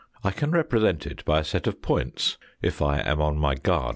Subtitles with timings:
[0.23, 3.89] I can represent it by a set of points, if I am on my guard